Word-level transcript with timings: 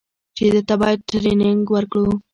چې 0.35 0.45
ده 0.53 0.61
ته 0.67 0.75
بايد 0.81 0.99
ټرېننگ 1.09 1.63
ورکړو. 1.71 2.09